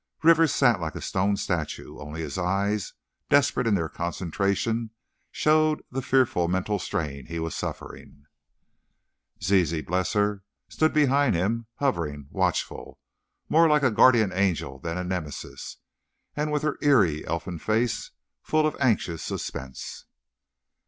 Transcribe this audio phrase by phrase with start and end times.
[0.23, 2.93] Rivers sat like a stone statue, only his eyes,
[3.29, 4.89] desperate in their concentration,
[5.29, 8.25] showed the fearful mental strain he was suffering.
[9.43, 10.41] Zizi, bless her!
[10.69, 12.97] stood behind him, hovering, watchful,
[13.47, 15.77] more like a guardian angel than a Nemesis,
[16.35, 18.09] and with her eerie, elfin face
[18.41, 20.05] full of anxious suspense.